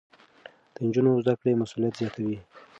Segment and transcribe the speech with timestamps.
[0.73, 2.37] د نجونو زده کړه مسؤليت زياتوي.